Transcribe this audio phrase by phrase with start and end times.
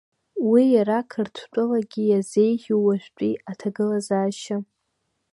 [0.49, 4.57] Уи иара Қырҭтәылагьы иазеиӷьу уажәтәи аҭагылазаашьа?